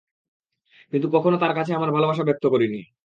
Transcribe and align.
কিন্তু 0.93 1.07
কখনো 1.15 1.35
তার 1.37 1.53
কাছে 1.57 1.71
আমার 1.73 1.89
ভালোবাসা 1.91 2.23
ব্যক্ত 2.25 2.45
করিনি। 2.53 2.79